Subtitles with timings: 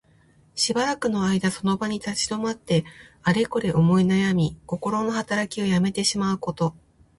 [0.55, 2.85] しばらくの間その場に立ち止まって、
[3.21, 6.73] あれこれ思いなやみ、こころのはたらきをやめてしまうこと。